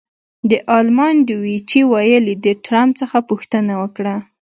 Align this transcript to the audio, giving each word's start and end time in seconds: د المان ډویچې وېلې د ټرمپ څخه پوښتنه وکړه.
د 0.49 0.51
المان 0.77 1.15
ډویچې 1.27 1.81
وېلې 1.91 2.35
د 2.45 2.47
ټرمپ 2.65 2.91
څخه 3.01 3.17
پوښتنه 3.29 3.73
وکړه. 3.81 4.15